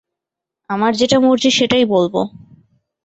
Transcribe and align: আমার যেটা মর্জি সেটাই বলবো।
আমার 0.69 0.91
যেটা 0.95 1.17
মর্জি 1.19 1.49
সেটাই 1.51 1.85
বলবো। 1.85 2.21